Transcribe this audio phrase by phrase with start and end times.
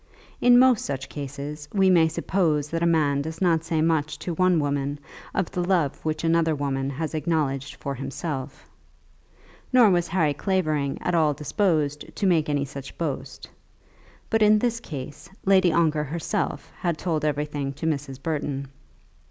[0.39, 4.33] In most such cases we may suppose that a man does not say much to
[4.33, 4.97] one woman
[5.31, 8.67] of the love which another woman has acknowledged for himself.
[9.71, 13.47] Nor was Harry Clavering at all disposed to make any such boast.
[14.31, 18.19] But in this case, Lady Ongar herself had told everything to Mrs.
[18.19, 18.69] Burton.